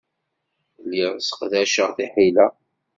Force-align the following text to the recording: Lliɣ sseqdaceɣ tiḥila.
Lliɣ 0.83 1.13
sseqdaceɣ 1.19 1.89
tiḥila. 1.97 2.47